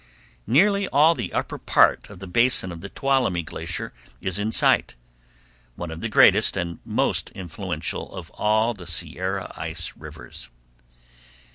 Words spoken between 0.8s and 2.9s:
all the upper part of the basin of the